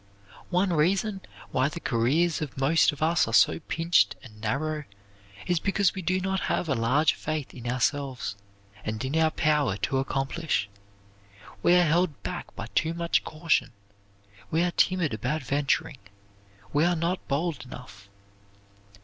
One 0.49 0.73
reason 0.73 1.21
why 1.51 1.69
the 1.69 1.79
careers 1.79 2.41
of 2.41 2.57
most 2.57 2.91
of 2.91 3.03
us 3.03 3.27
are 3.27 3.35
so 3.35 3.59
pinched 3.59 4.15
and 4.23 4.41
narrow, 4.41 4.85
is 5.45 5.59
because 5.59 5.93
we 5.93 6.01
do 6.01 6.19
not 6.19 6.39
have 6.49 6.67
a 6.67 6.73
large 6.73 7.13
faith 7.13 7.53
in 7.53 7.69
ourselves 7.69 8.35
and 8.83 9.05
in 9.05 9.15
our 9.15 9.29
power 9.29 9.77
to 9.77 9.99
accomplish. 9.99 10.67
We 11.61 11.75
are 11.75 11.83
held 11.85 12.23
back 12.23 12.55
by 12.55 12.65
too 12.73 12.95
much 12.95 13.23
caution. 13.23 13.73
We 14.49 14.63
are 14.63 14.71
timid 14.71 15.13
about 15.13 15.43
venturing. 15.43 15.99
We 16.73 16.83
are 16.83 16.95
not 16.95 17.27
bold 17.27 17.63
enough. 17.63 18.09